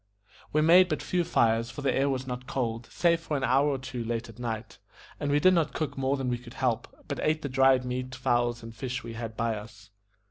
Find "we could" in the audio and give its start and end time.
6.29-6.55